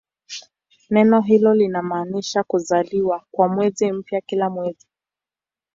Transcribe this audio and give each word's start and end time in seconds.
Neno 0.89 1.21
hilo 1.21 1.53
linamaanisha 1.55 2.43
"kuzaliwa" 2.43 3.25
kwa 3.31 3.47
mwezi 3.47 3.91
mpya 3.91 4.21
kila 4.21 4.49
mwezi. 4.49 4.87